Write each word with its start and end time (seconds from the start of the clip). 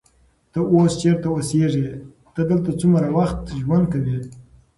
ته 0.51 0.59
اوس 0.73 0.91
چیرته 1.01 1.27
اوسېږې؟ 1.31 1.89
ته 2.33 2.41
دلته 2.49 2.71
څومره 2.81 3.07
وخت 3.17 3.39
ژوند 3.65 3.85
کوې؟ 3.91 4.17